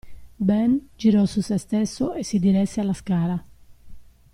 Ben 0.47 0.89
girò 0.97 1.25
su 1.27 1.41
se 1.41 1.59
stesso 1.59 2.13
e 2.15 2.23
si 2.23 2.39
diresse 2.39 2.81
alla 2.81 2.91
scala. 2.93 3.45